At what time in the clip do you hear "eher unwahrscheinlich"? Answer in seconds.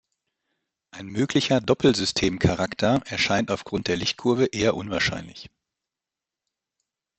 4.47-5.51